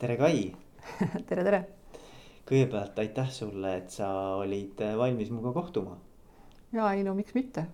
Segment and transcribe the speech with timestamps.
[0.00, 0.36] tere, Kai.
[1.28, 1.58] tere, tere.
[2.48, 4.08] kõigepealt aitäh sulle, et sa
[4.40, 5.98] olid valmis minuga kohtuma.
[6.72, 7.66] ja ei no miks mitte.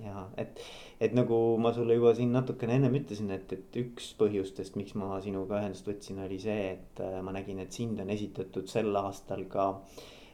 [0.00, 0.62] ja et,
[1.00, 5.20] et nagu ma sulle juba siin natukene ennem ütlesin, et, et üks põhjustest, miks ma
[5.20, 9.44] sinuga ühendust võtsin, oli see, et äh, ma nägin, et sind on esitatud sel aastal
[9.52, 9.68] ka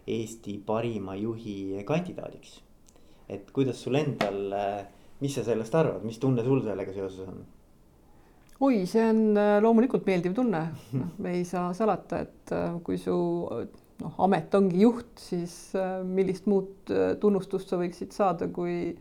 [0.08, 2.60] Eesti parima juhi kandidaadiks.
[3.28, 4.82] et kuidas sul endal, äh,
[5.18, 7.46] mis sa sellest arvad, mis tunne sul sellega seoses on?
[8.60, 10.62] Oi, see on äh, loomulikult meeldiv tunne,
[10.98, 16.00] noh, me ei saa salata, et äh, kui su noh, amet ongi juht, siis äh,
[16.06, 16.90] millist muud
[17.22, 18.96] tunnustust sa võiksid saada, kui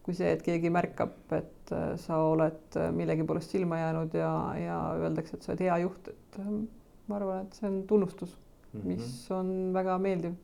[0.00, 5.36] kui see, et keegi märkab, et sa oled millegi poolest silma jäänud ja, ja öeldakse,
[5.36, 8.32] et sa oled hea juht, et ma arvan, et see on tunnustus,
[8.72, 9.36] mis mhm.
[9.36, 10.38] on väga meeldiv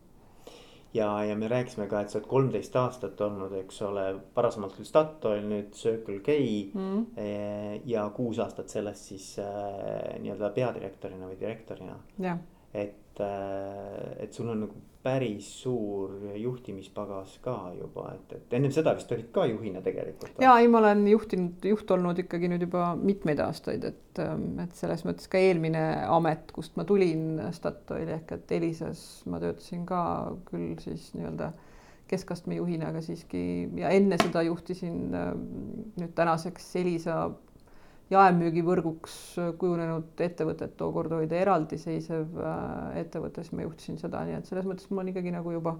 [0.97, 4.87] ja, ja me rääkisime ka, et sa oled kolmteist aastat olnud, eks ole, varasemalt küll
[4.89, 6.37] Statoil, nüüd Circle K.
[6.73, 7.05] Mm..
[7.89, 11.97] ja kuus aastat sellest siis äh, nii-öelda peadirektorina või direktorina.
[12.73, 13.86] et äh,,
[14.27, 19.29] et sul on nagu päris suur juhtimispagas ka juba, et, et ennem seda vist olid
[19.35, 20.41] ka juhina tegelikult.
[20.43, 24.75] ja ei, ma olen juhtinud, juht olnud ikkagi nüüd juba mitmeid aastaid, et, ähm, et
[24.75, 30.01] selles mõttes ka eelmine amet, kust ma tulin Statoili ehk et Elisas ma töötasin ka
[30.49, 31.53] küll siis nii-öelda
[32.07, 33.41] keskastme juhina, aga siiski
[33.79, 35.47] ja enne seda juhtisin ähm,
[35.99, 37.27] nüüd tänaseks Elisa
[38.11, 39.13] jaemüügivõrguks
[39.59, 44.87] kujunenud ettevõtet, tookord ta eraldiseisev äh, ettevõte, siis ma juhtisin seda, nii et selles mõttes
[44.91, 45.75] mul on ikkagi nagu juba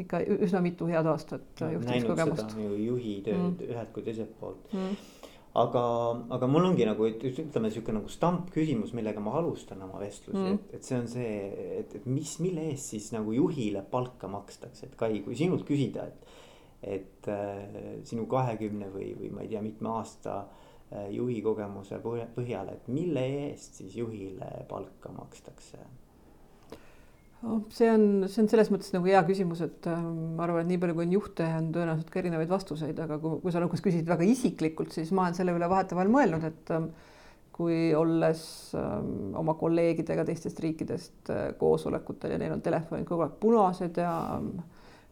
[0.00, 2.56] ikka üsna mitu head aastat juhtimiskogemust.
[2.56, 3.70] juhi tööd mm.
[3.70, 5.22] ühelt kui teiselt poolt mm.
[5.60, 5.84] aga,
[6.36, 10.58] aga mul ongi nagu, et ütleme sihuke nagu stampküsimus, millega ma alustan oma vestlusi mm.,
[10.58, 11.32] et, et see on see,
[11.82, 16.08] et, et mis, mille eest siis nagu juhile palka makstakse, et Kai, kui sinult küsida,
[16.08, 16.34] et
[16.86, 20.65] et äh, sinu kahekümne või, või ma ei tea, mitme aasta Äh,
[21.10, 25.80] juhi kogemuse põhjal, et mille eest siis juhile palka makstakse?
[27.70, 29.98] see on, see on selles mõttes nagu hea küsimus, et äh,
[30.36, 33.40] ma arvan, et nii palju kui on juhte, on tõenäoliselt ka erinevaid vastuseid, aga kui,
[33.42, 36.88] kui sa lõpuks küsisid väga isiklikult, siis ma olen selle üle vahetevahel mõelnud, et äh,
[37.56, 38.40] kui olles
[38.76, 44.10] oma kolleegidega teistest riikidest koosolekutel ja neil on telefonid kogu aeg punased ja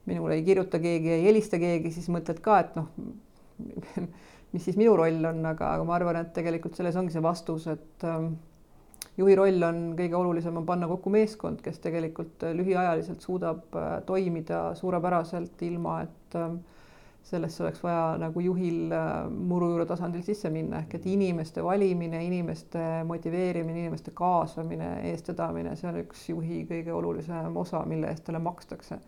[0.04, 2.90] minule ei kirjuta keegi, ei helista keegi, siis mõtled ka, et noh
[4.54, 7.66] mis siis minu roll on, aga, aga ma arvan, et tegelikult selles ongi see vastus,
[7.72, 8.34] et ähm,
[9.19, 13.98] juhi roll on kõige olulisem on panna kokku meeskond, kes tegelikult äh, lühiajaliselt suudab äh,
[14.06, 16.60] toimida suurepäraselt, ilma et ähm,
[17.25, 22.84] sellesse oleks vaja nagu juhil äh, murujuure tasandil sisse minna, ehk et inimeste valimine, inimeste
[23.09, 29.00] motiveerimine, inimeste kaasamine, eestvedamine, see on üks juhi kõige olulisem osa, mille eest talle makstakse.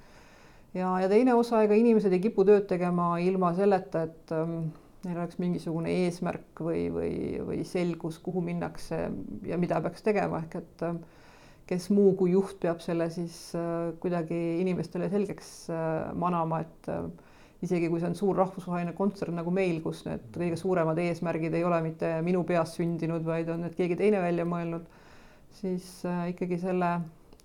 [0.74, 4.68] ja, ja teine osa, ega inimesed ei kipu tööd tegema ilma selleta, et ähm,
[5.04, 7.12] neil oleks mingisugune eesmärk või, või,
[7.44, 9.06] või selgus, kuhu minnakse
[9.46, 10.96] ja mida peaks tegema, ehk et äh,
[11.68, 16.90] kes muu kui juht peab selle siis äh, kuidagi inimestele selgeks äh, manama, et
[17.64, 21.64] isegi kui see on suur rahvusvaheline kontsern nagu meil, kus need kõige suuremad eesmärgid ei
[21.66, 24.84] ole mitte minu peas sündinud, vaid on need keegi teine välja mõelnud,
[25.56, 26.98] siis ikkagi selle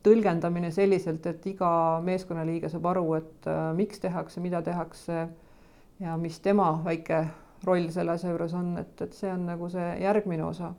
[0.03, 1.71] tõlgendamine selliselt, et iga
[2.03, 3.47] meeskonnaliige saab aru, et
[3.77, 5.29] miks tehakse, mida tehakse
[6.01, 7.25] ja mis tema väike
[7.67, 10.73] roll selle asja juures on, et, et see on nagu see järgmine osa.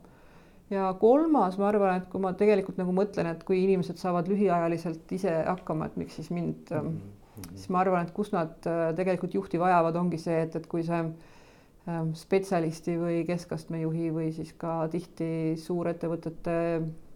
[0.73, 5.11] ja kolmas, ma arvan, et kui ma tegelikult nagu mõtlen, et kui inimesed saavad lühiajaliselt
[5.15, 7.51] ise hakkama, et miks siis mind mm, -hmm.
[7.55, 10.83] siis ma arvan, et kus nad äh, tegelikult juhti vajavad, ongi see, et, et kui
[10.83, 16.57] see ähm, spetsialisti või keskastme juhi või siis ka tihti suurettevõtete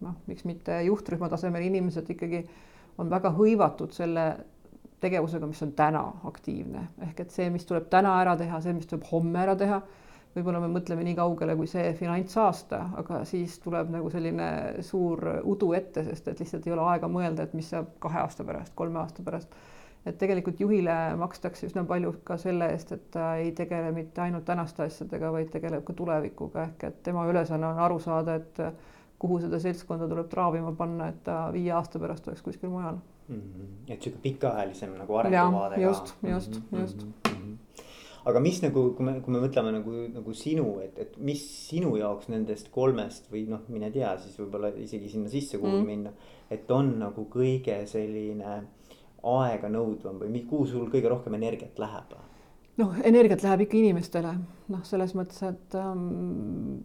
[0.00, 2.44] noh, miks mitte juhtrühma tasemel inimesed ikkagi
[2.98, 4.30] on väga hõivatud selle
[5.00, 8.88] tegevusega, mis on täna aktiivne, ehk et see, mis tuleb täna ära teha, see, mis
[8.90, 9.80] tuleb homme ära teha,
[10.34, 14.48] võib-olla me mõtleme nii kaugele kui see finantsaasta, aga siis tuleb nagu selline
[14.86, 18.46] suur udu ette, sest et lihtsalt ei ole aega mõelda, et mis saab kahe aasta
[18.46, 19.58] pärast, kolme aasta pärast.
[20.06, 24.46] et tegelikult juhile makstakse üsna palju ka selle eest, et ta ei tegele mitte ainult
[24.46, 28.62] tänaste asjadega, vaid tegeleb ka tulevikuga, ehk et tema ülesanne on aru saada, et
[29.18, 33.40] kuhu seda seltskonda tuleb traavima panna, et ta viie aasta pärast oleks kuskil mujal mm.
[33.40, 33.92] -hmm.
[33.92, 35.82] et sihuke pikaajalisem nagu arenguvaade.
[35.82, 36.80] just, just mm, -hmm.
[36.80, 37.12] just mm.
[37.28, 37.56] -hmm.
[38.24, 41.96] aga mis nagu, kui me, kui me mõtleme nagu, nagu sinu, et, et mis sinu
[41.96, 45.86] jaoks nendest kolmest või noh, mine tea, siis võib-olla isegi sinna sisse kuhugi mm -hmm.
[45.86, 46.12] minna.
[46.50, 48.62] et on nagu kõige selline
[49.22, 52.14] aeganõudvam või kuhu sul kõige rohkem energiat läheb?
[52.78, 54.34] noh, energiat läheb ikka inimestele,
[54.68, 56.78] noh, selles mõttes, et ähm,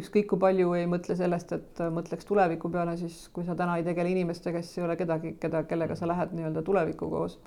[0.00, 3.86] ükskõik kui palju ei mõtle sellest, et mõtleks tuleviku peale, siis kui sa täna ei
[3.86, 7.40] tegele inimestega, siis ei ole kedagi, keda, kellega sa lähed nii-öelda tulevikku koos.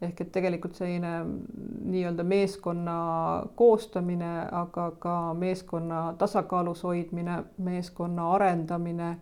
[0.00, 1.10] ehk et tegelikult selline
[1.92, 2.94] nii-öelda meeskonna
[3.54, 9.18] koostamine, aga ka meeskonna tasakaalus hoidmine, meeskonna arendamine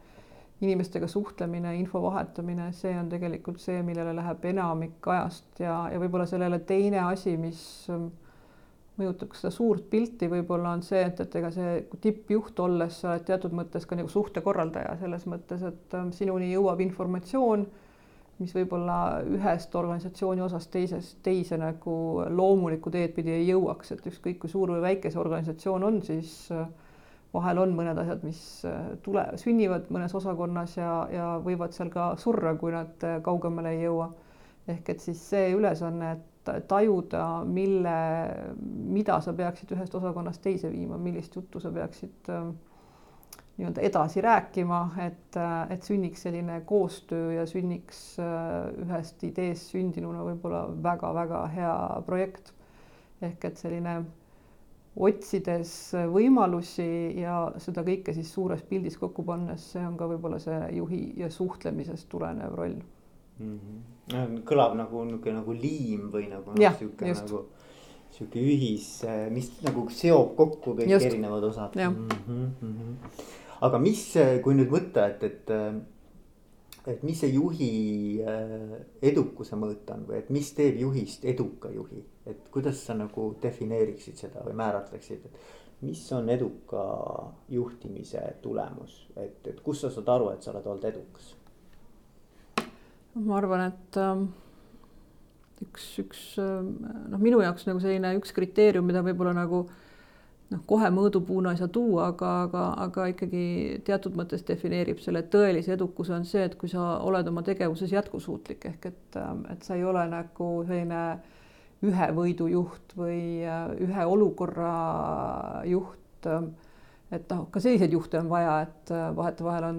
[0.60, 6.26] inimestega suhtlemine, info vahetamine, see on tegelikult see, millele läheb enamik ajast ja, ja võib-olla
[6.26, 7.60] sellele teine asi, mis
[8.98, 13.26] mõjutab seda suurt pilti, võib-olla on see, et, et ega see tippjuht olles sa oled
[13.28, 17.66] teatud mõttes ka nagu suhtekorraldaja selles mõttes, et ähm, sinuni jõuab informatsioon,
[18.38, 21.94] mis võib-olla ühest organisatsiooni osast teisest teise nagu
[22.30, 26.34] loomulikku teed pidi ei jõuaks, et ükskõik kui suur või väike see organisatsioon on, siis
[26.54, 26.66] äh,
[27.34, 32.12] vahel on mõned asjad, mis äh, tule, sünnivad mõnes osakonnas ja, ja võivad seal ka
[32.20, 34.10] surra, kui nad äh, kaugemale ei jõua.
[34.68, 36.37] ehk et siis see ülesanne, et
[36.68, 37.98] tajuda, mille,
[38.92, 42.50] mida sa peaksid ühest osakonnast teise viima, millist juttu sa peaksid äh,
[43.58, 50.22] nii-öelda edasi rääkima, et, äh, et sünniks selline koostöö ja sünniks äh, ühest ideest sündinuna
[50.30, 51.74] võib-olla väga-väga hea
[52.06, 52.54] projekt.
[53.22, 53.92] ehk et selline
[54.96, 55.72] otsides
[56.12, 61.00] võimalusi ja seda kõike siis suures pildis kokku pannes, see on ka võib-olla see juhi
[61.18, 62.78] ja suhtlemisest tulenev roll
[63.38, 63.58] mm.
[64.08, 64.42] -hmm.
[64.48, 67.44] kõlab nagu niisugune nagu liim või nagu noh, niisugune nagu
[68.18, 68.88] sihuke ühis,
[69.30, 71.06] mis nagu seob kokku kõik just.
[71.06, 71.76] erinevad osad.
[71.76, 73.22] Mm -hmm, mm -hmm.
[73.60, 74.02] aga mis,
[74.42, 75.50] kui nüüd võtta, et, et
[76.88, 78.24] et mis see juhi
[79.02, 84.16] edukuse mõõt on või et mis teeb juhist eduka juhi, et kuidas sa nagu defineeriksid
[84.16, 86.84] seda või määratleksid, et mis on eduka
[87.48, 91.34] juhtimise tulemus, et, et kust sa saad aru, et sa oled olnud edukas?
[93.24, 94.28] Ma arvan, et ähm,
[95.64, 96.74] üks, üks ähm,
[97.12, 99.84] noh, minu jaoks nagu selline üks kriteerium, mida võib-olla nagu äh,
[100.52, 103.44] noh, kohe mõõdupuuna ei saa tuua, aga, aga, aga ikkagi
[103.86, 108.68] teatud mõttes defineerib selle tõelise edukuse on see, et kui sa oled oma tegevuses jätkusuutlik
[108.72, 109.18] ehk et,
[109.52, 111.02] et sa ei ole nagu selline
[111.86, 113.20] ühe võidu juht või
[113.84, 114.72] ühe olukorra
[115.68, 116.26] juht.
[117.12, 119.78] Et noh, ka selliseid juhte on vaja, et vahetevahel on,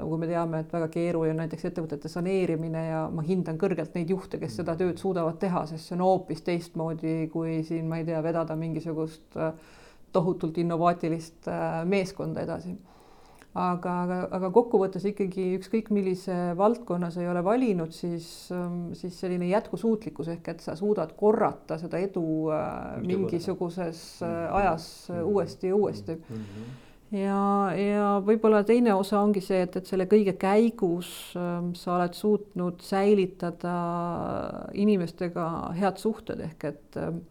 [0.00, 4.40] nagu me teame, et väga keeruline näiteks ettevõtete saneerimine ja ma hindan kõrgelt neid juhte,
[4.42, 8.22] kes seda tööd suudavad teha, sest see on hoopis teistmoodi kui siin, ma ei tea,
[8.24, 9.54] vedada mingisugust äh,
[10.12, 12.74] tohutult innovaatilist äh, meeskonda edasi.
[13.56, 19.16] Aga, aga, aga kokkuvõttes ikkagi ükskõik millise valdkonna sa ei ole valinud, siis, ähm, siis
[19.20, 24.58] selline jätkusuutlikkus ehk et sa suudad korrata seda edu äh, mingisuguses äh, mm-hmm.
[24.60, 25.30] ajas mm-hmm.
[25.32, 26.42] uuesti ja uuesti mm.
[26.42, 26.74] -hmm
[27.14, 27.40] ja,
[27.78, 31.08] ja võib-olla teine osa ongi see, et, et selle kõige käigus
[31.38, 33.76] ähm, sa oled suutnud säilitada
[34.74, 35.46] inimestega
[35.78, 37.22] head suhted ehk et ähm,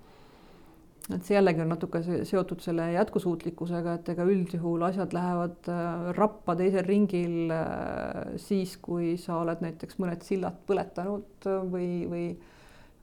[1.13, 6.55] et see jällegi on natuke seotud selle jätkusuutlikkusega, et ega üldjuhul asjad lähevad äh, rappa
[6.57, 12.27] teisel ringil äh, siis, kui sa oled näiteks mõned sillad põletanud äh, või, või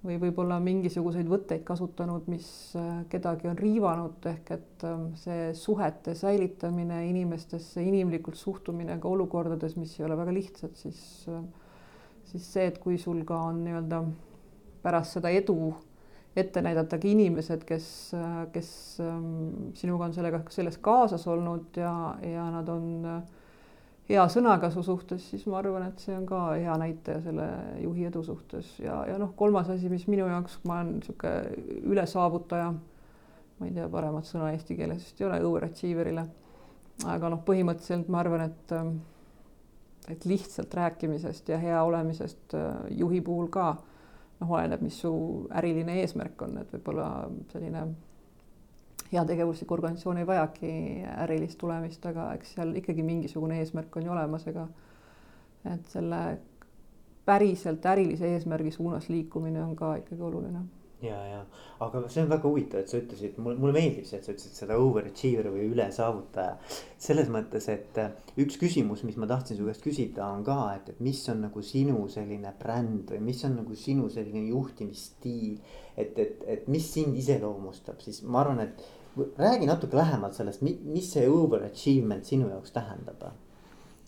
[0.02, 2.46] või võib-olla mingisuguseid võtteid kasutanud, mis
[3.06, 4.86] kedagi on riivanud, ehk et
[5.20, 11.04] see suhete säilitamine inimestesse, inimlikult suhtumine ka olukordades, mis ei ole väga lihtsad, siis
[12.32, 14.02] siis see, et kui sul ka on nii-öelda
[14.82, 15.70] pärast seda edu
[16.36, 17.86] ette näidatagi inimesed, kes,
[18.52, 18.72] kes
[19.04, 21.92] ähm, sinuga on sellega, selles kaasas olnud ja,
[22.24, 23.18] ja nad on äh,
[24.08, 27.48] hea sõnaga su suhtes, siis ma arvan, et see on ka hea näitaja selle
[27.82, 32.72] juhi edu suhtes ja, ja noh, kolmas asi, mis minu jaoks, ma olen niisugune ülesaavutaja,
[33.58, 36.26] ma ei tea paremat sõna eesti keeles vist ei ole, overachiever'ile.
[37.12, 39.00] aga noh, põhimõtteliselt ma arvan, et ähm,
[40.10, 43.76] et lihtsalt rääkimisest ja hea olemisest äh, juhi puhul ka
[44.42, 45.12] noh, oleneb, mis su
[45.54, 47.08] äriline eesmärk on, et võib-olla
[47.52, 47.86] selline
[49.12, 50.72] heategevuslik organisatsioon ei vajagi
[51.24, 54.66] ärilist tulemist, aga eks seal ikkagi mingisugune eesmärk on ju olemas, ega
[55.72, 56.22] et selle
[57.28, 60.64] päriselt ärilise eesmärgi suunas liikumine on ka ikkagi oluline
[61.02, 61.40] ja, ja
[61.82, 64.58] aga see on väga huvitav, et sa ütlesid, mulle, mulle meeldib see, et sa ütlesid
[64.62, 66.56] seda overachiever või ülesaavutaja.
[67.02, 70.92] selles mõttes, et äh, üks küsimus, mis ma tahtsin su käest küsida, on ka, et,
[70.94, 75.60] et mis on nagu sinu selline bränd või mis on nagu sinu selline juhtimisstiil.
[75.96, 81.10] et, et, et mis sind iseloomustab, siis ma arvan, et räägi natuke lähemalt sellest, mis
[81.12, 83.26] see overachievement sinu jaoks tähendab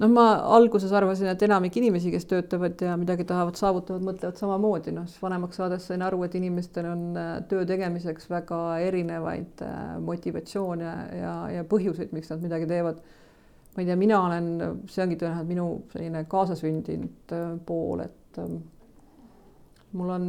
[0.01, 0.25] noh, ma
[0.57, 5.23] alguses arvasin, et enamik inimesi, kes töötavad ja midagi tahavad saavutavad, mõtlevad samamoodi, noh siis
[5.23, 11.35] vanemaks saades sain aru, et inimestel on äh, töö tegemiseks väga erinevaid äh, motivatsioone ja,
[11.59, 13.03] ja põhjuseid, miks nad midagi teevad.
[13.75, 14.49] ma ei tea, mina olen,
[14.91, 18.61] see ongi tõenäoliselt minu selline kaasasündinud äh, pool, et ähm,
[19.95, 20.29] mul on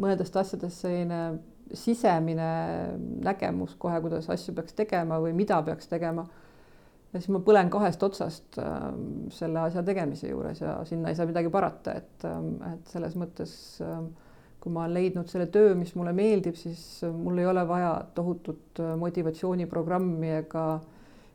[0.00, 1.22] mõnedest asjadest selline
[1.72, 2.46] sisemine
[3.24, 6.26] nägemus kohe, kuidas asju peaks tegema või mida peaks tegema
[7.12, 8.84] ja siis ma põlen kahest otsast äh,
[9.34, 13.54] selle asja tegemise juures ja sinna ei saa midagi parata, et, ähm, et selles mõttes
[13.84, 13.98] äh,
[14.62, 18.80] kui ma olen leidnud selle töö, mis mulle meeldib, siis mul ei ole vaja tohutut
[18.80, 20.66] äh, motivatsiooniprogrammi ega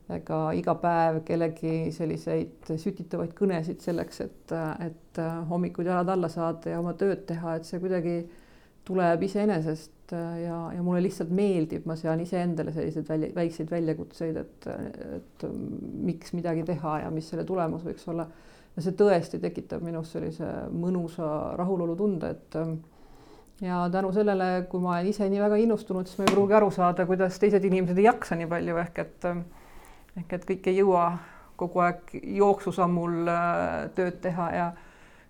[0.08, 5.20] ega iga päev kellegi selliseid sütitavaid kõnesid selleks, et, et
[5.50, 8.14] hommikuti jalad alla saada ja oma tööd teha, et see kuidagi
[8.88, 14.68] tuleb iseenesest ja, ja mulle lihtsalt meeldib, ma sean iseendale selliseid välja, väikseid väljakutseid, et,
[15.18, 15.48] et
[16.08, 18.28] miks midagi teha ja mis selle tulemus võiks olla.
[18.76, 22.58] ja see tõesti tekitab minus sellise mõnusa rahulolutunde, et
[23.60, 26.70] ja tänu sellele, kui ma olen ise nii väga innustunud, siis ma ei pruugi aru
[26.70, 29.32] saada, kuidas teised inimesed ei jaksa nii palju, ehk et
[30.18, 31.08] ehk et kõik ei jõua
[31.58, 34.68] kogu aeg jooksusammul äh, tööd teha ja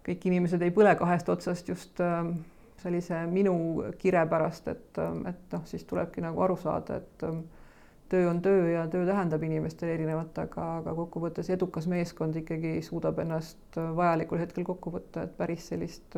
[0.07, 2.29] kõik inimesed ei põle kahest otsast just äh,
[2.83, 3.55] sellise minu
[3.99, 7.27] kire pärast, et, äh, et noh, siis tulebki nagu aru saada, et
[8.09, 13.19] töö on töö ja töö tähendab inimestele erinevat, aga, aga kokkuvõttes edukas meeskond ikkagi suudab
[13.25, 16.17] ennast vajalikul hetkel kokku võtta, et päris sellist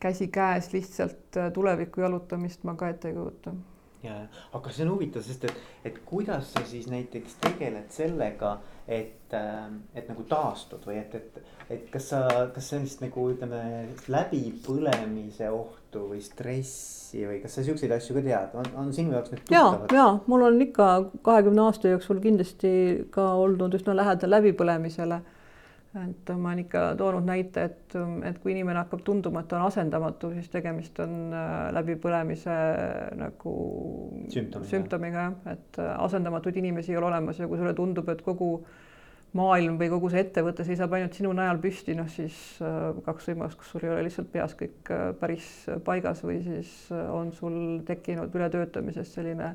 [0.00, 3.52] käsikäes lihtsalt äh, tulevikku jalutamist ma ka ette ei kujuta.
[4.02, 4.16] Ja,
[4.54, 9.80] aga see on huvitav, sest et, et kuidas sa siis näiteks tegeled sellega, et, ähm,
[9.94, 11.40] et nagu taastud või et, et,
[11.74, 12.22] et kas sa,
[12.54, 13.62] kas sellist nagu ütleme
[14.08, 19.34] läbipõlemise ohtu või stressi või kas sa siukseid asju ka tead, on, on sinu jaoks
[19.34, 19.92] need tuttavad?
[19.92, 20.88] ja, ja mul on ikka
[21.26, 22.70] kahekümne aasta jooksul kindlasti
[23.14, 25.20] ka olnud üsna lähedal läbipõlemisele
[25.96, 27.94] et ma olen ikka toonud näite, et,
[28.28, 32.56] et kui inimene hakkab tunduma, et ta on asendamatu, siis tegemist on äh, läbipõlemise
[33.16, 33.54] nagu
[34.28, 38.50] sümptomiga, sümptomiga, et äh, asendamatuid inimesi ei ole olemas ja kui sulle tundub, et kogu
[39.38, 43.60] maailm või kogu see ettevõte seisab ainult sinu najal püsti, noh siis äh, kaks võimalust,
[43.62, 45.48] kas sul ei ole lihtsalt peas kõik päris
[45.88, 49.54] paigas või siis on sul tekkinud ületöötamises selline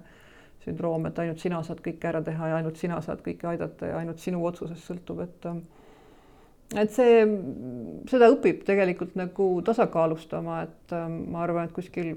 [0.65, 4.01] sündroom, et ainult sina saad kõike ära teha ja ainult sina saad kõike aidata ja
[4.01, 5.49] ainult sinu otsusest sõltub, et
[6.75, 7.23] et see,
[8.09, 12.15] seda õpib tegelikult nagu tasakaalustama, et ähm, ma arvan, et kuskil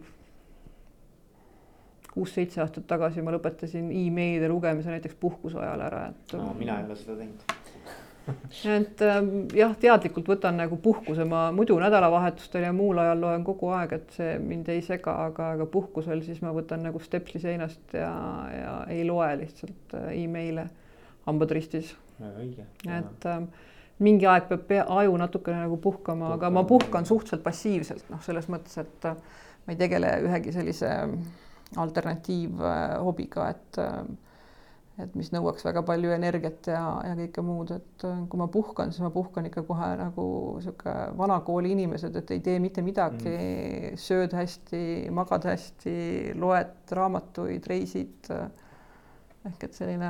[2.16, 6.54] kuus-seitse aastat tagasi ma lõpetasin emailide lugemise näiteks puhkuse ajal ära, et no,.
[6.56, 7.56] mina ei ole seda teinud
[8.78, 13.70] et ähm, jah, teadlikult võtan nagu puhkuse, ma muidu nädalavahetustel ja muul ajal loen kogu
[13.76, 17.94] aeg, et see mind ei sega, aga, aga puhkusel siis ma võtan nagu stepsli seinast
[17.94, 18.10] ja,
[18.50, 20.66] ja ei loe lihtsalt äh, email'e
[21.26, 21.94] hambad ristis.
[22.18, 22.66] õige.
[22.86, 23.50] et ähm,
[24.04, 28.48] mingi aeg peab pea, aju natukene nagu puhkama, aga ma puhkan suhteliselt passiivselt, noh, selles
[28.52, 29.16] mõttes, et äh,
[29.64, 30.92] ma ei tegele ühegi sellise
[31.80, 33.98] alternatiivhobiga, et äh,
[34.96, 38.92] et mis nõuaks väga palju energiat ja, ja kõike muud, et äh, kui ma puhkan,
[38.92, 40.28] siis ma puhkan ikka kohe nagu
[40.64, 44.80] sihuke vanakooli inimesed, et ei tee mitte midagi mm., sööd hästi,
[45.16, 45.98] magad hästi,
[46.40, 48.32] loed raamatuid, reisid.
[49.46, 50.08] ehk et selline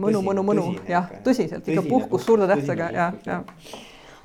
[0.00, 1.68] mõnu, mõnu, mõnu, jah, tõsiselt.
[1.68, 3.40] Ikka puhkus suurde tähtsaga ja, ja.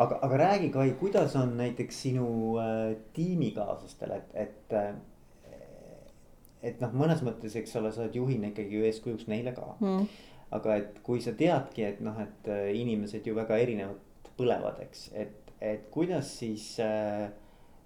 [0.01, 2.27] aga, aga räägi, Kai, kuidas on näiteks sinu
[2.61, 4.93] äh, tiimikaaslastel, et, et äh,
[6.61, 9.75] et noh, mõnes mõttes, eks ole, sa oled juhina ikkagi ju eeskujuks neile ka.
[9.81, 10.09] Mm..
[10.51, 15.05] aga et kui sa teadki, et noh, et äh, inimesed ju väga erinevalt põlevad, eks,
[15.15, 17.29] et, et kuidas siis äh,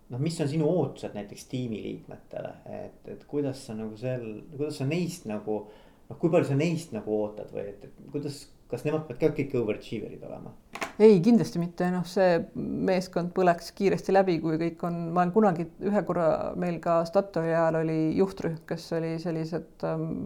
[0.10, 4.88] noh, mis on sinu ootused näiteks tiimiliikmetele, et, et kuidas sa nagu sel, kuidas sa
[4.90, 8.86] neist nagu äh, noh, kui palju sa neist nagu ootad või et, et kuidas, kas
[8.86, 10.54] nemad peavad ka kõik overachiever'id olema?
[11.00, 15.68] ei, kindlasti mitte, noh, see meeskond põleks kiiresti läbi, kui kõik on, ma olen kunagi
[15.84, 20.24] ühe korra meil ka Statoili ajal oli juhtrühm, kes oli sellised ähm,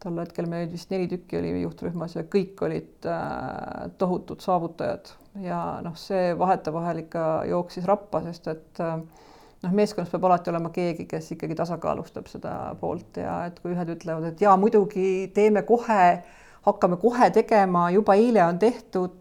[0.00, 5.12] tol hetkel meil vist neli tükki oli juhtrühmas ja kõik olid äh, tohutud saavutajad
[5.44, 8.96] ja noh, see vahetevahel ikka jooksis rappa, sest et äh,
[9.64, 13.94] noh, meeskonnas peab alati olema keegi, kes ikkagi tasakaalustab seda poolt ja et kui ühed
[13.96, 16.04] ütlevad, et jaa, muidugi teeme kohe,
[16.66, 19.16] hakkame kohe tegema, juba eile on tehtud.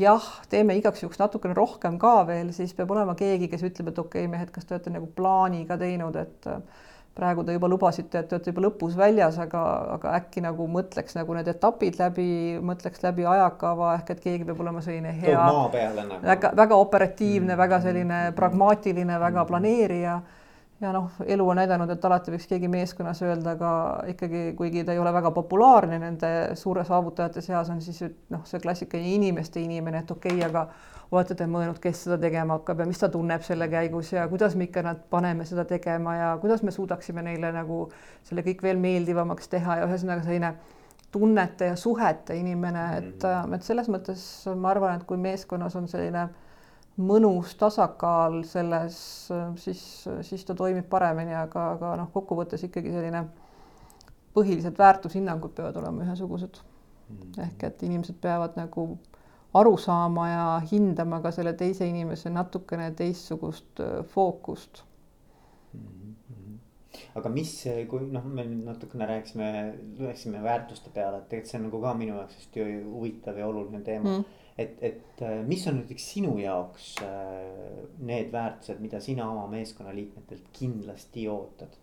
[0.00, 3.98] jah, teeme igaks juhuks natukene rohkem ka veel, siis peab olema keegi, kes ütleb, et
[4.00, 6.48] okei okay,, mehed, kas te olete nagu plaani ka teinud, et
[7.14, 9.62] praegu te juba lubasite, et te olete juba lõpus väljas, aga,
[9.96, 12.28] aga äkki nagu mõtleks nagu need etapid läbi,
[12.64, 16.20] mõtleks läbi ajakava ehk et keegi peab olema selline hea, nagu.
[16.24, 20.20] väga, väga operatiivne mm., väga selline pragmaatiline, väga planeerija.
[20.82, 23.74] ja noh, elu on näidanud, et alati võiks keegi meeskonnas öelda ka
[24.10, 28.02] ikkagi, kuigi ta ei ole väga populaarne nende suure saavutajate seas, on siis
[28.32, 30.66] noh, see klassikaline inimeste inimene, et okei okay,, aga
[31.16, 34.54] olete te mõelnud, kes seda tegema hakkab ja mis ta tunneb selle käigus ja kuidas
[34.56, 37.82] me ikka nad paneme seda tegema ja kuidas me suudaksime neile nagu
[38.24, 40.54] selle kõik veel meeldivamaks teha ja ühesõnaga selline
[41.12, 43.58] tunnete ja suhete inimene, et, mhm.
[43.58, 44.24] et selles mõttes
[44.56, 46.26] ma arvan, et kui meeskonnas on selline
[47.02, 48.96] mõnus tasakaal selles,
[49.60, 49.84] siis,
[50.28, 53.24] siis ta toimib paremini, aga, aga noh, kokkuvõttes ikkagi selline
[54.32, 56.60] põhilised väärtushinnangud peavad olema ühesugused.
[57.12, 57.40] Mhm.
[57.44, 58.86] ehk et inimesed peavad nagu
[59.54, 63.82] aru saama ja hindama ka selle teise inimese natukene teistsugust
[64.14, 64.82] fookust
[65.74, 66.14] mm.
[66.28, 66.58] -hmm.
[67.20, 67.52] aga mis,
[67.88, 69.50] kui noh, me nüüd natukene rääkisime,
[69.98, 73.82] läksime väärtuste peale, et tegelikult see on nagu ka minu jaoks hästi huvitav ja oluline
[73.84, 74.24] teema mm..
[74.58, 80.52] et, et äh, mis on näiteks sinu jaoks äh, need väärtused, mida sina oma meeskonnaliikmetelt
[80.52, 81.81] kindlasti ootad?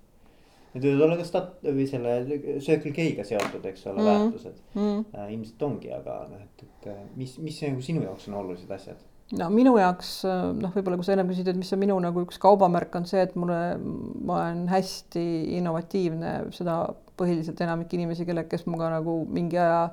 [0.73, 2.15] Need võivad olla ka stat- või selle
[2.61, 5.05] Circle K-ga seotud, eks ole mm., väärtused mm..
[5.15, 9.01] Äh, ilmselt ongi, aga noh, et, et mis, mis nagu sinu jaoks on olulised asjad?
[9.38, 12.39] no minu jaoks noh, võib-olla kui sa ennem küsisid, et mis on minu nagu üks
[12.41, 13.59] kaubamärk, on see, et mulle,
[14.25, 15.25] ma olen hästi
[15.59, 16.81] innovatiivne, seda
[17.19, 19.89] põhiliselt enamik inimesi, kelle, kes minuga nagu mingi aja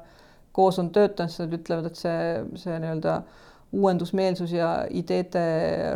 [0.57, 2.21] koos on töötanud, siis nad ütlevad, et see,
[2.63, 3.19] see nii-öelda
[3.77, 5.43] uuendusmeelsus ja ideede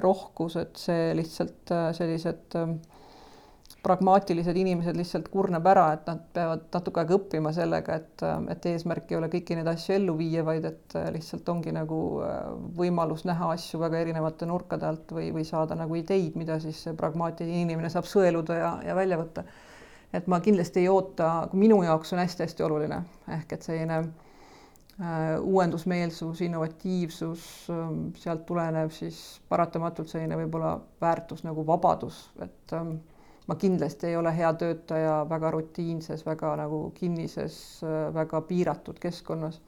[0.04, 2.74] rohkus, et see lihtsalt sellised äh,
[3.82, 9.12] pragmaatilised inimesed lihtsalt kurnab ära, et nad peavad natuke aega õppima sellega, et, et eesmärk
[9.12, 12.38] ei ole kõiki neid asju ellu viia, vaid et lihtsalt ongi nagu äh,
[12.76, 16.96] võimalus näha asju väga erinevate nurkade alt või, või saada nagu ideid, mida siis see
[16.96, 19.44] pragmaatiline inimene saab sõeluda ja, ja välja võtta.
[20.12, 23.00] et ma kindlasti ei oota, minu jaoks on hästi-hästi oluline
[23.36, 31.64] ehk et selline äh, uuendusmeelsus, innovatiivsus, ähm, sealt tulenev siis paratamatult selline võib-olla väärtus nagu
[31.66, 32.98] vabadus, et ähm,
[33.50, 37.56] ma kindlasti ei ole hea töötaja väga rutiinses, väga nagu kinnises,
[38.14, 39.60] väga piiratud keskkonnas.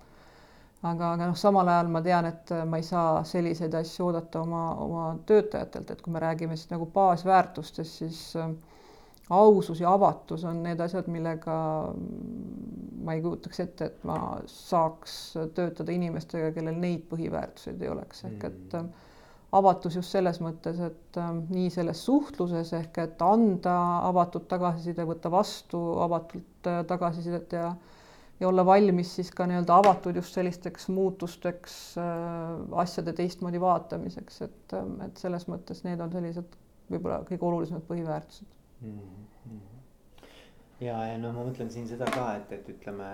[0.83, 4.63] aga, aga noh, samal ajal ma tean, et ma ei saa selliseid asju oodata oma,
[4.87, 8.51] oma töötajatelt, et kui me räägime siis nagu baasväärtustest, siis äh,
[9.31, 11.55] ausus ja avatus on need asjad, millega
[13.03, 15.17] ma ei kujutaks ette, et ma saaks
[15.55, 19.09] töötada inimestega, kellel neid põhiväärtuseid ei oleks, ehk et mm
[19.53, 23.75] avatus just selles mõttes, et äh, nii selles suhtluses ehk et anda
[24.09, 27.73] avatud tagasiside, võtta vastu avatult äh, tagasisidet ja
[28.43, 32.07] ja olla valmis siis ka nii-öelda avatud just sellisteks muutusteks äh,,
[32.83, 36.57] asjade teistmoodi vaatamiseks, et äh,, et selles mõttes need on sellised
[36.91, 38.99] võib-olla kõige olulisemad põhiväärtused mm.
[39.45, 39.61] -hmm.
[40.81, 43.13] ja, ja no ma mõtlen siin seda ka, et, et ütleme,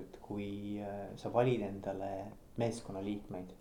[0.00, 2.12] et kui äh, sa valid endale
[2.58, 3.54] meeskonnaliikmeid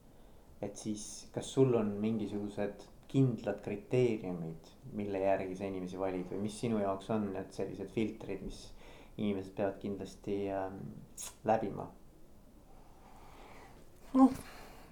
[0.61, 6.57] et siis kas sul on mingisugused kindlad kriteeriumid, mille järgi sa inimesi valid või mis
[6.59, 8.65] sinu jaoks on need sellised filtrid, mis
[9.17, 10.81] inimesed peavad kindlasti ähm,
[11.47, 11.87] läbima?
[14.17, 14.31] noh,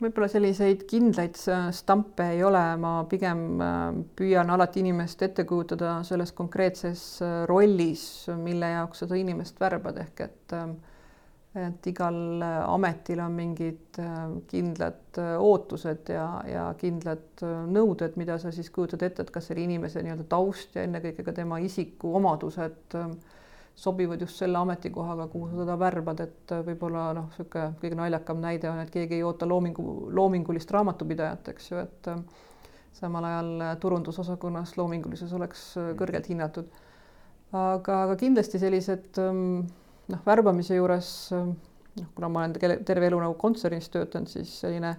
[0.02, 1.38] võib-olla selliseid kindlaid
[1.74, 3.86] stampe ei ole, ma pigem äh,
[4.18, 8.04] püüan alati inimest ette kujutada selles konkreetses äh, rollis,
[8.38, 10.68] mille jaoks seda inimest värbad, ehk et äh,
[11.56, 14.18] et igal äh, ametil on mingid äh,
[14.52, 19.64] kindlad äh, ootused ja, ja kindlad nõuded, mida sa siis kujutad ette, et kas selle
[19.64, 22.98] inimese nii-öelda taust ja ennekõike ka tema isikuomadused
[23.76, 28.70] sobivad just selle ametikohaga, kuhu sa teda värbad, et võib-olla noh, niisugune kõige naljakam näide
[28.72, 32.12] on, et keegi ei oota loomingu, loomingulist raamatupidajat, eks ju, et
[32.96, 35.66] samal ajal turundusosakonnas loomingulisus oleks
[36.00, 36.72] kõrgelt hinnatud.
[37.52, 39.68] aga, aga kindlasti sellised ähm,
[40.12, 44.96] noh, värbamise juures noh, kuna ma olen terve elu nagu kontsernis töötanud, siis selline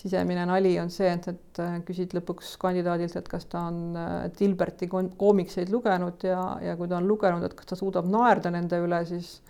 [0.00, 3.96] sisemine nali on see, et, et äh, küsid lõpuks kandidaadilt, et kas ta on
[4.38, 8.78] Dilberti koomikseid lugenud ja, ja kui ta on lugenud, et kas ta suudab naerda nende
[8.84, 9.40] üle, siis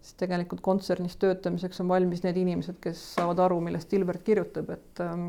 [0.00, 5.02] siis tegelikult kontsernis töötamiseks on valmis need inimesed, kes saavad aru, millest Dilbert kirjutab, et
[5.04, 5.26] ähm,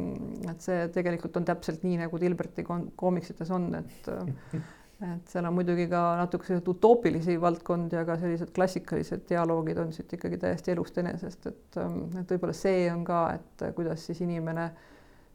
[0.48, 4.62] et see tegelikult on täpselt nii, nagu Dilberti koomiksites on, et äh,
[5.02, 10.14] et seal on muidugi ka natuke selliseid utoopilisi valdkondi, aga sellised klassikalised dialoogid on siit
[10.18, 14.70] ikkagi täiesti elust enesest, et, ähm, et võib-olla see on ka, et kuidas siis inimene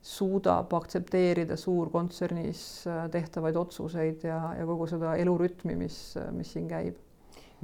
[0.07, 5.99] suudab aktsepteerida suurkontsernis äh, tehtavaid otsuseid ja, ja kogu seda elurütmi, mis,
[6.37, 7.03] mis siin käib.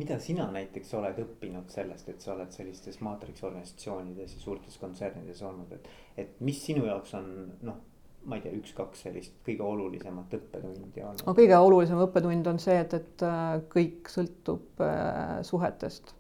[0.01, 5.71] mida sina näiteks oled õppinud sellest, et sa oled sellistes maatriksorganisatsioonides ja suurtes kontsernides olnud,
[5.77, 7.81] et, et mis sinu jaoks on noh
[8.25, 11.21] ma ei tea, üks-kaks sellist kõige olulisemat õppetundi on?
[11.27, 16.15] no kõige olulisem õppetund on see, et, et äh, kõik sõltub äh, suhetest.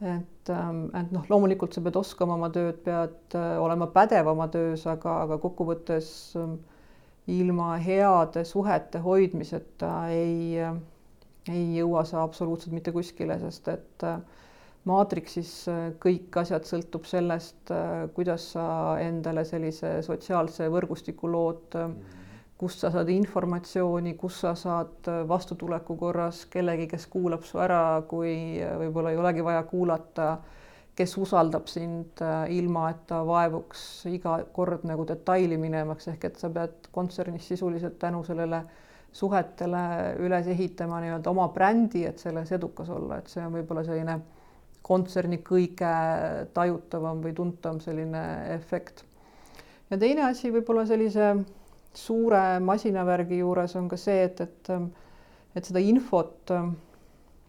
[0.00, 4.48] et, ähm, et noh, loomulikult sa pead oskama oma tööd, pead äh, olema pädev oma
[4.52, 6.58] töös, aga, aga kokkuvõttes ähm,
[7.30, 10.58] ilma heade suhete hoidmiseta ei,
[11.50, 14.18] ei jõua sa absoluutselt mitte kuskile, sest et äh,
[14.88, 18.64] maatriksis äh, kõik asjad sõltub sellest, äh, kuidas sa
[19.02, 21.90] endale sellise sotsiaalse võrgustiku lood, äh,
[22.60, 28.60] kust sa saad informatsiooni, kus sa saad vastutuleku korras kellegi, kes kuulab su ära, kui
[28.82, 30.34] võib-olla ei olegi vaja kuulata,
[30.96, 32.20] kes usaldab sind
[32.52, 37.96] ilma, et ta vaevuks iga kord nagu detaili minemaks, ehk et sa pead kontsernis sisuliselt
[38.02, 38.60] tänu sellele
[39.08, 39.86] suhetele
[40.20, 44.18] üles ehitama nii-öelda oma brändi, et selles edukas olla, et see on võib-olla selline
[44.90, 45.92] kontserni kõige
[46.56, 48.22] tajutavam või tuntavam selline
[48.56, 49.04] efekt.
[49.90, 51.32] ja teine asi võib-olla sellise
[51.94, 54.70] suure masinavärgi juures on ka see, et, et,
[55.56, 56.52] et seda infot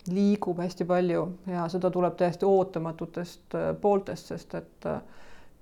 [0.09, 5.01] liigub hästi palju ja seda tuleb täiesti ootamatutest pooltest, sest et äh,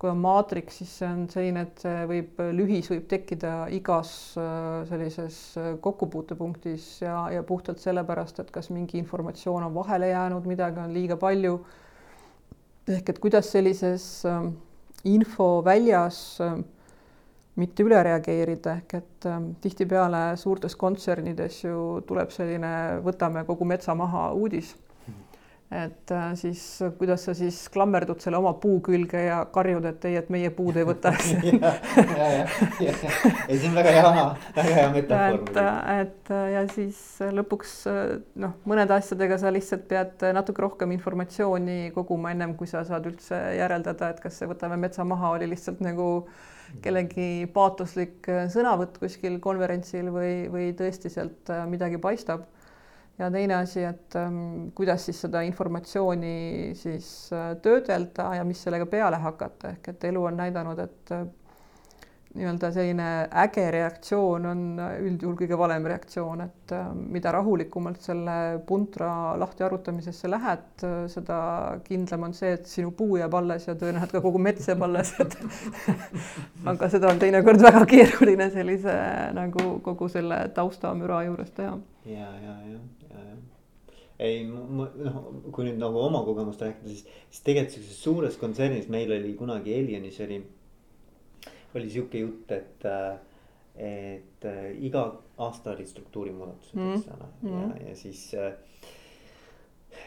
[0.00, 4.80] kui on maatriks, siis see on selline, et see võib, lühis võib tekkida igas äh,
[4.88, 10.80] sellises äh, kokkupuutepunktis ja, ja puhtalt sellepärast, et kas mingi informatsioon on vahele jäänud, midagi
[10.80, 11.58] on liiga palju.
[12.90, 14.48] ehk et kuidas sellises äh,
[15.04, 16.40] infoväljas
[17.60, 19.26] mitte üle reageerida, ehk et
[19.60, 24.72] tihtipeale suurtes kontsernides ju tuleb selline võtame kogu metsa maha uudis
[25.70, 26.60] et äh, siis
[26.98, 30.74] kuidas sa siis klammerdud selle oma puu külge ja karjud, et ei, et meie puud
[30.80, 31.30] ei võta ei,
[32.82, 34.10] see on väga hea,
[34.56, 35.38] väga hea metafoor.
[35.46, 35.54] et,
[35.94, 36.98] et ja siis
[37.38, 37.76] lõpuks
[38.42, 43.38] noh, mõnede asjadega sa lihtsalt pead natuke rohkem informatsiooni koguma ennem kui sa saad üldse
[43.60, 46.26] järeldada, et kas see võtame metsa maha oli lihtsalt nagu
[46.82, 52.42] kellegi paatoslik sõnavõtt kuskil konverentsil või, või tõesti sealt midagi paistab
[53.20, 58.88] ja teine asi, et ähm, kuidas siis seda informatsiooni siis äh, töödelda ja mis sellega
[58.88, 61.26] peale hakata, ehk et elu on näidanud, et äh,
[62.30, 63.06] nii-öelda selline
[63.42, 64.60] äge reaktsioon on
[65.02, 71.40] üldjuhul kõige valem reaktsioon, et äh, mida rahulikumalt selle puntra lahti arutamisesse lähed, seda
[71.84, 75.12] kindlam on see, et sinu puu jääb alles ja tõenäoliselt ka kogu mets jääb alles,
[75.20, 75.36] et
[76.72, 78.96] aga seda on teinekord väga keeruline sellise
[79.36, 81.76] nagu kogu selle taustamüra juures teha.
[82.06, 82.99] ja, ja, ja
[84.20, 89.12] ei, noh, kui nüüd nagu oma kogemust rääkida, siis, siis tegelikult sihukeses suures kontsernis meil
[89.16, 90.40] oli kunagi Alienis oli,
[91.78, 92.84] oli sihuke jutt, et,
[93.80, 94.48] et
[94.88, 95.06] iga
[95.40, 97.86] aasta olid struktuurimuudatused mm., eks ole, ja, mm.
[97.88, 98.52] ja siis äh,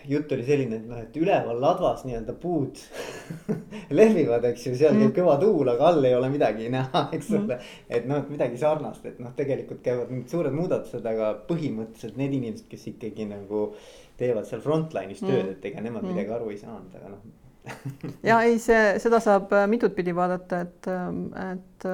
[0.10, 2.80] jutt oli selline, et noh, et üleval ladvas nii-öelda puud
[4.00, 5.16] lehvivad, eks ju, seal käib mm.
[5.18, 7.38] kõva tuul, aga all ei ole midagi näha, eks mm.
[7.40, 7.78] ole mm..
[8.00, 12.68] et noh, midagi sarnast, et noh, tegelikult käivad mingid suured muudatused, aga põhimõtteliselt need inimesed,
[12.72, 13.70] kes ikkagi nagu
[14.20, 16.14] teevad seal frontline'is tööd mm., et ega nemad mm.
[16.14, 17.24] midagi aru ei saanud, aga noh
[18.28, 20.90] ja ei, see, seda saab mitut pidi vaadata, et,
[21.48, 21.86] et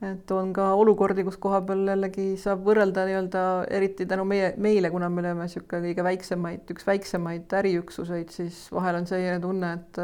[0.00, 3.42] et on ka olukordi, kus koha peal jällegi saab võrrelda nii-öelda
[3.76, 9.02] eriti tänu meie, meile, kuna me oleme niisugune kõige väiksemaid, üks väiksemaid äriüksuseid, siis vahel
[9.02, 10.00] on selline tunne, et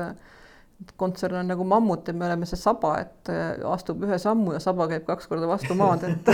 [0.76, 3.30] et kontsern on nagu mammut ja me oleme see saba, et
[3.64, 6.28] astub ühe sammu ja saba käib kaks korda vastu maad, et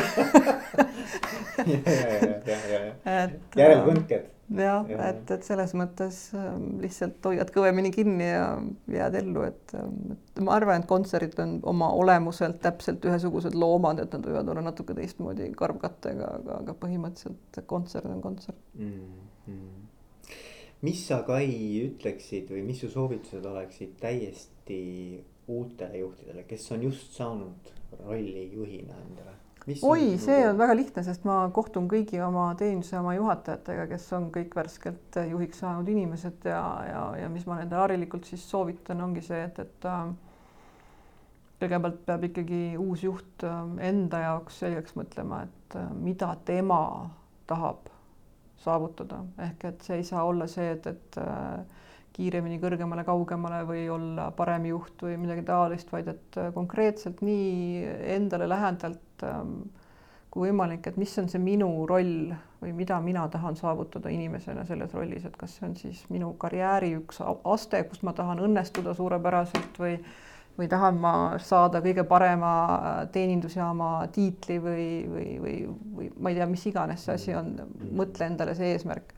[3.55, 8.46] järelkõnked jah ja., et, et selles mõttes ähm, lihtsalt hoiad kõvemini kinni ja
[8.92, 14.14] jääd ellu, ähm, et ma arvan, et kontserdid on oma olemuselt täpselt ühesugused loomad, et
[14.16, 19.20] nad võivad olla natuke teistmoodi karvkattega, aga, aga põhimõtteliselt kontsert on kontsert mm.
[19.48, 20.38] -hmm.
[20.88, 21.50] mis sa, Kai,
[21.90, 24.82] ütleksid või mis su soovitused oleksid täiesti
[25.52, 27.72] uutele juhtidele, kes on just saanud
[28.04, 29.41] rolli juhina endale?
[29.66, 34.29] Oi, see on väga lihtne, sest ma kohtun kõigi oma teeninduse oma juhatajatega, kes on
[34.35, 39.22] kõik värskelt juhiks saanud inimesed ja, ja, ja mis ma nendele harilikult siis soovitan, ongi
[39.25, 40.01] see, et, et äh,
[41.62, 46.83] kõigepealt peab ikkagi uus juht äh, enda jaoks selgeks mõtlema, et äh, mida tema
[47.51, 47.87] tahab
[48.62, 51.16] saavutada, ehk et see ei saa olla see, et, et
[52.14, 57.83] kiiremini kõrgemale, kaugemale või olla parem juht või midagi taolist, vaid et konkreetselt nii
[58.14, 59.54] endale lähedalt Ähm,
[60.32, 62.32] kui võimalik, et mis on see minu roll
[62.62, 66.94] või mida mina tahan saavutada inimesena selles rollis, et kas see on siis minu karjääri
[67.02, 69.98] üks aste, kus ma tahan õnnestuda suurepäraselt või
[70.58, 75.54] või tahan ma saada kõige parema äh, teenindusjaama tiitli või, või, või,
[75.96, 77.54] või ma ei tea, mis iganes see asi on,
[77.96, 79.14] mõtle endale see eesmärk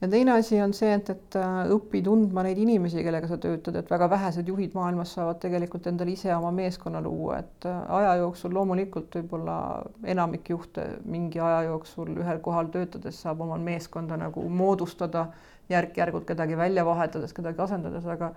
[0.00, 3.76] ja teine asi on see, et, et äh, õpi tundma neid inimesi, kellega sa töötad,
[3.78, 8.16] et väga vähesed juhid maailmas saavad tegelikult endale ise oma meeskonna luua, et äh, aja
[8.24, 9.58] jooksul loomulikult võib-olla
[10.14, 15.28] enamik juhte mingi aja jooksul ühel kohal töötades saab oma meeskonda nagu moodustada
[15.72, 18.34] järk-järgult kedagi välja vahetades, kedagi asendades, aga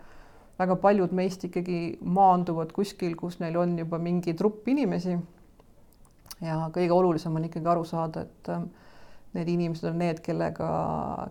[0.59, 5.17] väga paljud meist ikkagi maanduvad kuskil, kus neil on juba mingi trupp inimesi.
[6.41, 8.61] ja kõige olulisem on ikkagi aru saada, et äh,
[9.37, 10.67] need inimesed on need, kellega,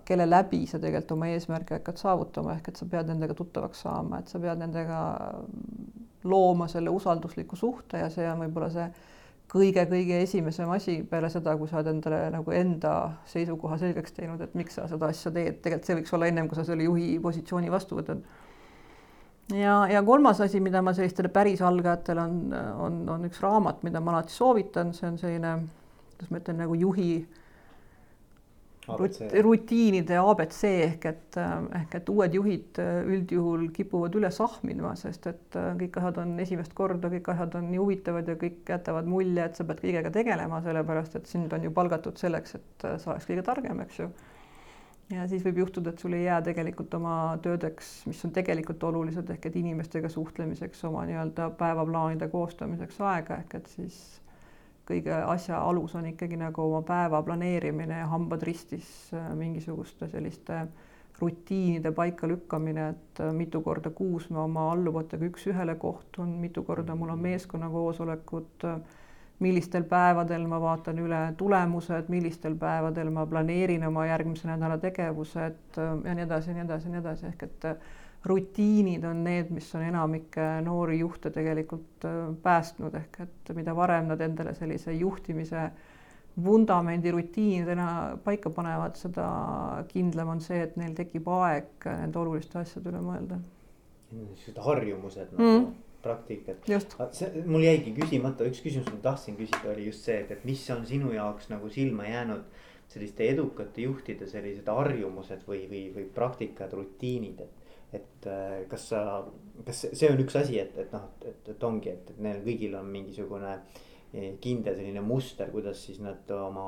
[0.08, 4.22] kelle läbi sa tegelikult oma eesmärke hakkad saavutama, ehk et sa pead nendega tuttavaks saama,
[4.22, 5.02] et sa pead nendega
[6.26, 8.88] looma selle usaldusliku suhte ja see on võib-olla see
[9.52, 12.94] kõige-kõige esimesem asi peale seda, kui sa oled endale nagu enda
[13.30, 16.58] seisukoha selgeks teinud, et miks sa seda asja teed, tegelikult see võiks olla ennem, kui
[16.58, 18.24] sa selle juhi positsiooni vastu võtad.
[19.54, 22.38] ja, ja kolmas asi, mida ma sellistele päris algajatele on,
[22.88, 25.56] on, on üks raamat, mida ma alati soovitan, see on selline,
[26.16, 27.10] kuidas ma ütlen, nagu juhi
[28.86, 35.98] rutiinide abc ehk et ehk et uued juhid üldjuhul kipuvad üle sahmima, sest et kõik
[36.00, 39.66] asjad on esimest korda, kõik asjad on nii huvitavad ja kõik jätavad mulje, et sa
[39.68, 43.80] pead kõigega tegelema, sellepärast et sind on ju palgatud selleks, et sa oleks kõige targem,
[43.86, 44.10] eks ju.
[45.14, 49.30] ja siis võib juhtuda, et sul ei jää tegelikult oma töödeks, mis on tegelikult olulised,
[49.34, 54.00] ehk et inimestega suhtlemiseks, oma nii-öelda päevaplaanide koostamiseks aega, ehk et siis
[54.86, 60.66] kõige asja alus on ikkagi nagu oma päeva planeerimine ja hambad ristis äh, mingisuguste selliste
[61.20, 67.14] rutiinide paikalükkamine, et äh, mitu korda kuus ma oma alluvatega üks-ühele kohtun, mitu korda mul
[67.16, 68.68] on meeskonnakoosolekud,
[69.40, 75.94] millistel päevadel ma vaatan üle tulemused, millistel päevadel ma planeerin oma järgmise nädala tegevused äh,
[76.04, 77.70] ja nii edasi ja nii edasi ja nii edasi, ehk et
[78.26, 84.10] rutiinid on need, mis on enamikke noori juhte tegelikult äh, päästnud, ehk et mida varem
[84.12, 85.70] nad endale sellise juhtimise
[86.44, 89.26] vundamendi rutiinidena paika panevad, seda
[89.88, 93.40] kindlam on see, et neil tekib aeg nende oluliste asjade üle mõelda.
[94.12, 95.66] niisugused harjumused nagu mm.
[96.04, 96.68] praktikad.
[97.16, 100.62] see, mul jäigi küsimata, üks küsimus, ma tahtsin küsida, oli just see, et, et mis
[100.70, 102.44] on sinu jaoks nagu silma jäänud
[102.92, 107.65] selliste edukate juhtide sellised harjumused või, või, või praktikad, rutiinid, et
[107.96, 109.02] et äh, kas sa,
[109.66, 112.76] kas see on üks asi, et, et noh, et, et ongi, et, et neil kõigil
[112.78, 116.66] on mingisugune eh, kindel selline muster, kuidas siis nad oma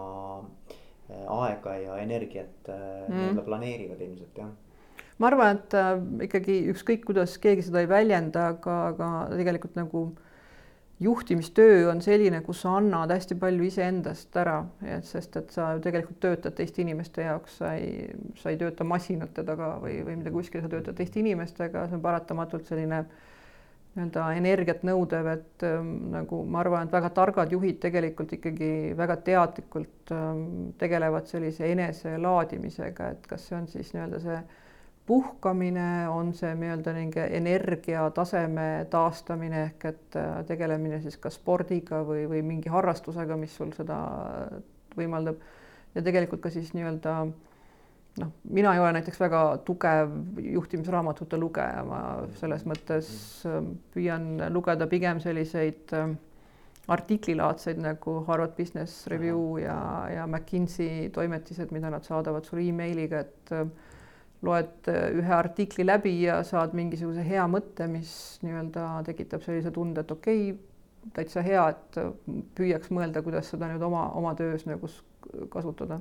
[1.09, 3.15] eh, aega ja energiat eh, mm.
[3.15, 4.57] nii-öelda planeerivad ilmselt jah
[5.19, 5.93] ma arvan, et äh,
[6.29, 10.28] ikkagi ükskõik, kuidas keegi seda ei väljenda, aga, aga tegelikult nagu äh,
[11.01, 15.83] juhtimistöö on selline, kus sa annad hästi palju iseendast ära, et sest et sa ju
[15.85, 18.09] tegelikult töötad teiste inimeste jaoks, sa ei,
[18.41, 22.05] sa ei tööta masinate taga või, või mida kuskil, sa töötad teiste inimestega, see on
[22.05, 23.05] paratamatult selline
[23.99, 29.17] nii-öelda energiat nõudev, et ähm, nagu ma arvan, et väga targad juhid tegelikult ikkagi väga
[29.27, 34.41] teadlikult ähm, tegelevad sellise eneselaadimisega, et kas see on siis nii-öelda see
[35.09, 42.27] puhkamine, on see nii-öelda mingi energiataseme taastamine ehk et äh, tegelemine siis kas spordiga või,
[42.29, 43.99] või mingi harrastusega, mis sul seda
[44.99, 45.41] võimaldab.
[45.95, 50.13] ja tegelikult ka siis nii-öelda noh, mina ei ole näiteks väga tugev
[50.45, 52.01] juhtimisraamatute lugeja, ma
[52.41, 53.11] selles mõttes
[53.49, 53.61] äh,
[53.95, 56.17] püüan lugeda pigem selliseid äh,
[56.89, 59.79] artiklilaadseid nagu Harvard Business Review ja,
[60.13, 63.57] ja McKinsey toimetised, mida nad saadavad sulle emailiga, et
[64.47, 68.13] loed äh, ühe artikli läbi ja saad mingisuguse hea mõtte, mis
[68.45, 70.65] nii-öelda tekitab sellise tunde, et okei okay,,
[71.17, 72.13] täitsa hea, et äh,
[72.59, 74.91] püüaks mõelda, kuidas seda nüüd oma, oma töös nagu
[75.51, 76.01] kasutada.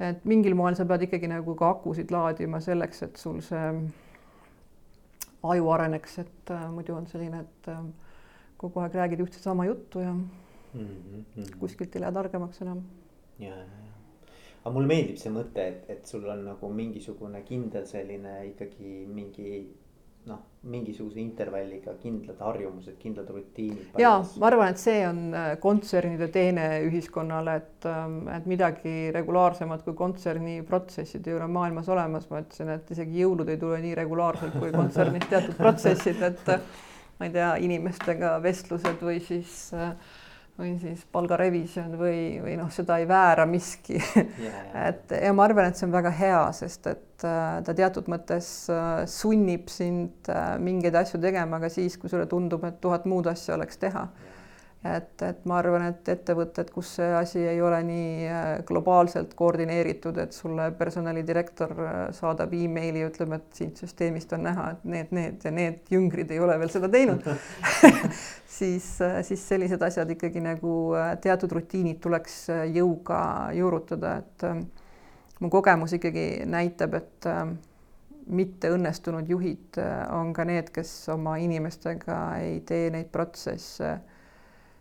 [0.00, 3.66] et mingil moel sa pead ikkagi nagu ka akusid laadima selleks, et sul see
[5.42, 7.84] aju areneks, et äh, muidu on selline, et äh,
[8.60, 10.26] kogu aeg räägid ühte sama juttu ja mm
[10.74, 11.56] -hmm.
[11.58, 12.82] kuskilt ei lähe targemaks enam.
[13.38, 13.89] ja, ja
[14.60, 19.52] aga mulle meeldib see mõte, et, et sul on nagu mingisugune kindel selline ikkagi mingi
[20.28, 23.96] noh, mingisuguse intervalliga kindlad harjumused, kindlad rutiinid.
[23.98, 29.84] ja ma arvan, et see on äh, kontsernide teene ühiskonnale, et, ähm, et midagi regulaarsemat
[29.86, 33.96] kui kontserni protsessid ei ole maailmas olemas, ma ütlesin, et isegi jõulud ei tule nii
[34.02, 36.66] regulaarselt kui kontsernis teatud protsessid, et äh,
[37.18, 39.94] ma ei tea, inimestega vestlused või siis äh,
[40.60, 44.00] või siis palgarevisjon või, või noh, seda ei väära miski.
[44.40, 44.88] Yeah.
[44.88, 48.48] et ja ma arvan, et see on väga hea, sest et äh, ta teatud mõttes
[48.72, 53.28] äh, sunnib sind äh, mingeid asju tegema ka siis, kui sulle tundub, et tuhat muud
[53.30, 54.06] asja oleks teha.
[54.08, 54.29] Yeah
[54.84, 60.16] et, et ma arvan, et ettevõtted, kus see asi ei ole nii äh, globaalselt koordineeritud,
[60.22, 65.12] et sulle personalidirektor äh, saadab emaili ja ütleb, et siit süsteemist on näha, et need,
[65.16, 67.28] need ja need jüngrid ei ole veel seda teinud
[68.58, 70.76] siis, äh, siis sellised asjad ikkagi nagu
[71.20, 73.22] teatud rutiinid tuleks jõuga
[73.56, 77.28] juurutada, et mu kogemus ikkagi näitab, et
[78.30, 79.76] mitteõnnestunud juhid
[80.14, 83.98] on ka need, kes oma inimestega ei tee neid protsesse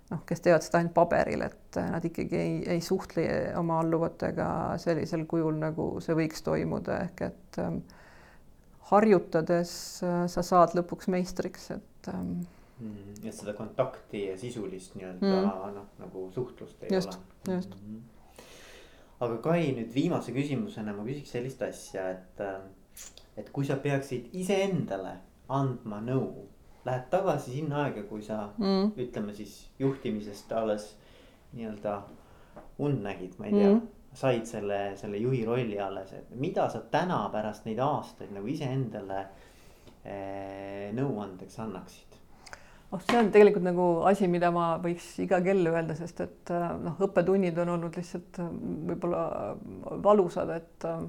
[0.10, 3.26] noh, kes teevad seda ainult paberil, et nad ikkagi ei, ei suhtle
[3.60, 4.50] oma alluvatega
[4.82, 7.82] sellisel kujul, nagu see võiks toimuda, ehk et ähm,
[8.90, 9.74] harjutades
[10.06, 12.40] äh, sa saad lõpuks meistriks, et ähm,
[12.80, 13.20] mm,.
[13.24, 15.76] et seda kontakti ja sisulist nii-öelda mm.
[15.78, 17.56] noh, nagu suhtlust ei just, ole.
[17.56, 17.96] just mm.
[17.96, 18.46] -hmm.
[19.28, 22.62] aga Kai, nüüd viimase küsimusena ma küsiks sellist asja, et, äh,
[23.38, 25.20] et kui sa peaksid iseendale
[25.50, 26.48] andma nõu
[26.86, 28.92] lähed tagasi sinna aega, kui sa mm.
[29.04, 30.92] ütleme siis juhtimisest alles
[31.54, 31.96] nii-öelda
[32.80, 33.82] und nägid, ma ei tea mm.
[34.16, 39.26] said selle, selle juhi rolli alles, et mida sa täna pärast neid aastaid nagu iseendale
[40.06, 42.10] eh, nõuandeks annaksid?
[42.92, 46.70] oh, see on tegelikult nagu asi, mida ma võiks iga kell öelda, sest et äh,
[46.82, 48.52] noh, õppetunnid on olnud lihtsalt äh,
[48.90, 49.24] võib-olla
[50.06, 51.04] valusad, et äh,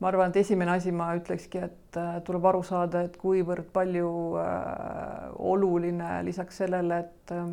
[0.00, 4.10] ma arvan, et esimene asi ma ütlekski, et tuleb aru saada, et kuivõrd palju
[4.42, 7.48] äh, oluline lisaks sellele, et äh,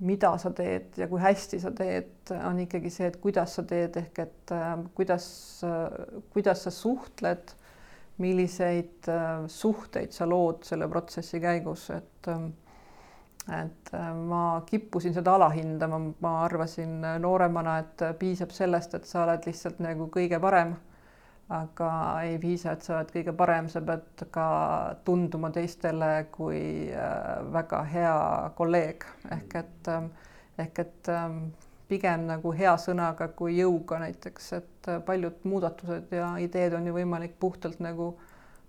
[0.00, 3.98] mida sa teed ja kui hästi sa teed, on ikkagi see, et kuidas sa teed,
[4.00, 5.26] ehk et äh, kuidas
[5.66, 7.52] äh,, kuidas sa suhtled
[8.20, 12.50] milliseid äh, suhteid sa lood selle protsessi käigus, et ähm,
[13.50, 19.48] et äh, ma kippusin seda alahindama, ma arvasin nooremana, et piisab sellest, et sa oled
[19.48, 20.76] lihtsalt nagu kõige parem.
[21.50, 21.90] Aga
[22.22, 24.48] ei piisa, et sa oled kõige parem, sa pead ka
[25.04, 26.60] tunduma teistele kui
[26.94, 28.18] äh, väga hea
[28.58, 29.90] kolleeg ehk et
[30.60, 31.38] ehk et ähm,
[31.90, 36.94] pigem nagu hea sõnaga kui jõuga näiteks, et äh, paljud muudatused ja ideed on ju
[36.94, 38.12] võimalik puhtalt nagu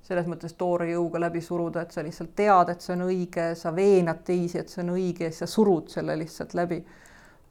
[0.02, 3.74] selles mõttes toore jõuga läbi suruda, et sa lihtsalt tead, et see on õige, sa
[3.76, 6.82] veenad teisi, et see on õige sa surud selle lihtsalt läbi.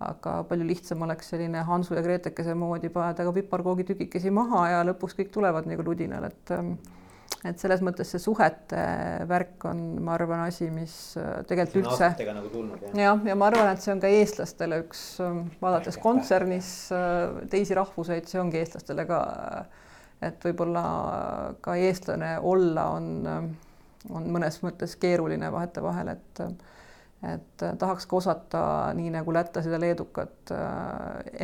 [0.00, 5.18] Aga palju lihtsam oleks selline Hansu ja Gretekese moodi paneda ka piparkoogitükikesi maha ja lõpuks
[5.18, 6.74] kõik tulevad nagu ludinal, et ähm,
[7.48, 8.80] et selles mõttes see suhete
[9.28, 12.10] värk on, ma arvan, asi, mis äh, tegelikult üldse.
[12.28, 12.50] nagu
[12.90, 12.96] jah.
[13.00, 17.76] jah, ja ma arvan, et see on ka eestlastele üks, ähm, vaadates kontsernis äh, teisi
[17.78, 19.20] rahvuseid, see ongi eestlastele ka,
[19.60, 19.88] äh,
[20.28, 20.84] et võib-olla
[21.64, 23.06] ka eestlane olla on,
[24.12, 26.44] on mõnes mõttes keeruline vahetevahel, et
[27.26, 28.62] et tahaks ka osata,
[28.96, 30.52] nii nagu lätlased ja leedukad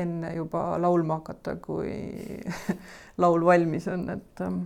[0.03, 1.93] enne juba laulma hakata, kui
[3.23, 4.62] laul valmis on, et ähm,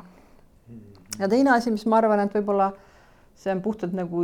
[1.18, 2.70] ja teine asi, mis ma arvan, et võib-olla
[3.40, 4.22] see on puhtalt nagu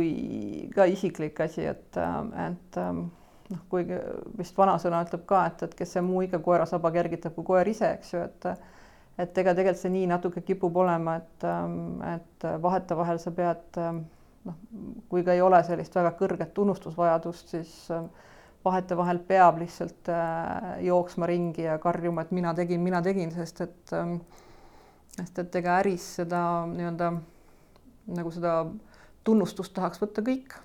[0.75, 1.99] ka isiklik asi, et,
[2.47, 3.99] et noh, kuigi
[4.37, 7.69] vist vanasõna ütleb ka, et, et kes see muu ikka koera saba kergitab kui koer
[7.71, 8.51] ise, eks ju, et
[9.17, 11.45] et ega tegelikult see nii natuke kipub olema, et,
[12.11, 13.79] et vahetevahel sa pead
[14.47, 14.57] noh,
[15.11, 17.75] kui ka ei ole sellist väga kõrget tunnustusvajadust, siis
[18.65, 20.09] vahetevahel peab lihtsalt
[20.83, 23.95] jooksma ringi ja karjuma, et mina tegin, mina tegin, sest et
[25.17, 27.11] sest et ega äris seda nii-öelda
[28.17, 28.53] nagu seda
[29.27, 30.55] tunnustust tahaks võtta kõik.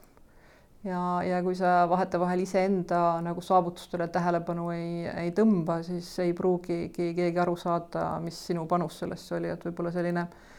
[0.85, 7.13] ja, ja kui sa vahetevahel iseenda nagu saavutustele tähelepanu ei, ei tõmba, siis ei pruugigi
[7.17, 10.51] keegi aru saada, mis sinu panus sellesse oli, et võib-olla selline enese,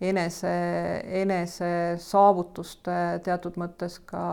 [0.00, 1.70] enese
[2.04, 4.24] saavutuste teatud mõttes ka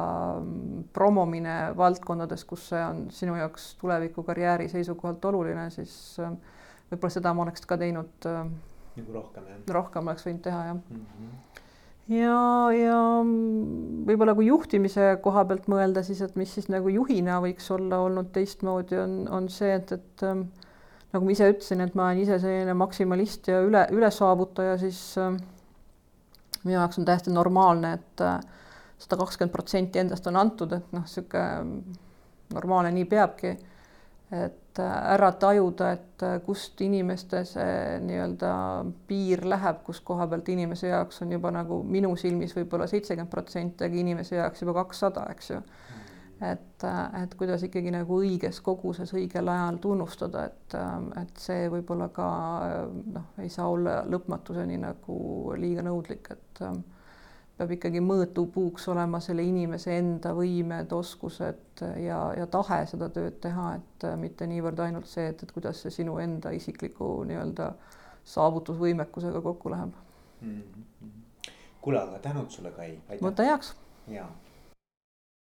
[0.93, 7.45] promomine valdkondades, kus see on sinu jaoks tuleviku karjääri seisukohalt oluline, siis võib-olla seda ma
[7.45, 8.27] oleks ka teinud
[8.97, 9.61] nagu rohkem jah?
[9.77, 11.05] rohkem oleks võinud teha jah mm.
[11.13, 11.61] -hmm.
[12.17, 12.41] ja,
[12.77, 12.99] ja
[14.09, 18.31] võib-olla kui juhtimise koha pealt mõelda, siis et mis siis nagu juhina võiks olla olnud
[18.35, 20.47] teistmoodi, on, on see, et, et ähm,
[21.13, 25.35] nagu ma ise ütlesin, et ma olen ise selline maksimalist ja üle, ülesaavutaja, siis äh,
[26.63, 28.39] minu jaoks on täiesti normaalne, et äh,
[28.97, 31.83] sada kakskümmend protsenti endast on antud, et noh, niisugune
[32.53, 33.55] normaalne, nii peabki
[34.33, 38.53] et äh, ära tajuda, et äh, kust inimeste see nii-öelda
[39.07, 43.85] piir läheb, kus koha pealt inimese jaoks on juba nagu minu silmis võib-olla seitsekümmend protsenti,
[43.85, 45.61] aga inimese jaoks juba kakssada, eks ju.
[46.51, 46.85] Et,
[47.23, 50.75] et kuidas ikkagi nagu õiges koguses õigel ajal tunnustada, et,
[51.21, 52.27] et see võib-olla ka
[53.13, 55.17] noh, ei saa olla lõpmatuseni nagu
[55.59, 56.63] liiga nõudlik, et
[57.57, 63.75] peab ikkagi mõõdupuuks olema selle inimese enda võimed, oskused ja, ja tahe seda tööd teha,
[63.77, 67.71] et mitte niivõrd ainult see, et, et kuidas see sinu enda isikliku nii-öelda
[68.33, 69.93] saavutusvõimekusega kokku läheb
[70.41, 71.11] mm -hmm..
[71.81, 72.97] kuule, aga tänud sulle, Kai.
[73.21, 73.75] võta heaks.
[74.07, 74.27] ja